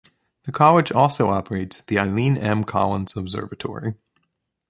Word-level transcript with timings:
The 0.45 0.51
college 0.51 0.91
also 0.91 1.29
operates 1.29 1.81
the 1.81 1.99
Eileen 1.99 2.35
M. 2.35 2.63
Collins 2.63 3.15
Observatory. 3.15 3.93